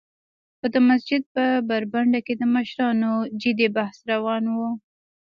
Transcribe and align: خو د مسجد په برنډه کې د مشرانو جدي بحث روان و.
خو 0.59 0.65
د 0.73 0.77
مسجد 0.89 1.21
په 1.35 1.43
برنډه 1.91 2.19
کې 2.25 2.33
د 2.37 2.43
مشرانو 2.55 3.11
جدي 3.41 3.67
بحث 3.77 3.97
روان 4.11 4.43
و. 4.53 4.57